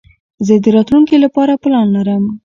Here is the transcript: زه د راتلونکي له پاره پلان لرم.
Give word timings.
زه 0.45 0.53
د 0.63 0.65
راتلونکي 0.75 1.15
له 1.23 1.29
پاره 1.35 1.55
پلان 1.63 1.87
لرم. 1.95 2.23